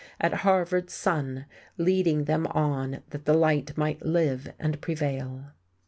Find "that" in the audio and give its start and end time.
3.11-3.25